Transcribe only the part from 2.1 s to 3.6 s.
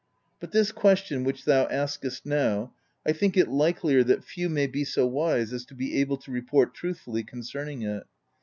now: I think it